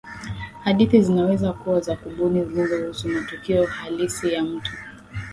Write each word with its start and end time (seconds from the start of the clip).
hadithi 0.63 1.01
zinaweza 1.01 1.53
kuwa 1.53 1.79
za 1.79 1.95
kubuni 1.95 2.45
zinazohusu 2.45 3.07
matukio 3.07 3.65
halisi 3.65 4.33
ya 4.33 4.43
mtu 4.43 4.71